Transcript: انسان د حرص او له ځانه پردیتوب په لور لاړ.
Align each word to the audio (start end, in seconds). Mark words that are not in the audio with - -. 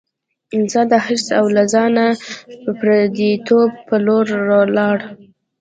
انسان 0.57 0.85
د 0.89 0.93
حرص 1.05 1.27
او 1.39 1.45
له 1.55 1.63
ځانه 1.73 2.05
پردیتوب 2.79 3.69
په 3.87 3.95
لور 4.05 4.25
لاړ. 4.77 4.97